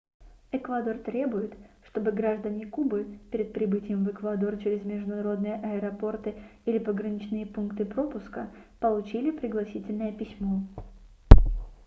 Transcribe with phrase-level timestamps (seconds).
[0.51, 7.85] эквадор требует чтобы граждане кубы перед прибытием в эквадор через международные аэропорты или пограничные пункты
[7.85, 10.63] пропуска получили пригласительное письмо